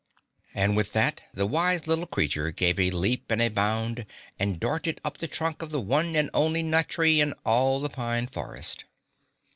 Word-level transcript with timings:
And 0.55 0.75
with 0.75 0.93
that 0.93 1.21
the 1.31 1.45
wise 1.45 1.85
little 1.85 2.07
creature 2.07 2.49
gave 2.51 2.79
a 2.79 2.89
leap 2.89 3.29
and 3.29 3.39
a 3.39 3.49
bound 3.49 4.07
and 4.39 4.59
darted 4.59 4.99
up 5.05 5.17
the 5.19 5.27
trunk 5.27 5.61
of 5.61 5.69
the 5.69 5.79
one 5.79 6.15
and 6.15 6.31
only 6.33 6.63
nut 6.63 6.89
tree 6.89 7.21
in 7.21 7.33
all 7.45 7.79
the 7.79 7.87
Pine 7.89 8.25
Forest. 8.25 8.85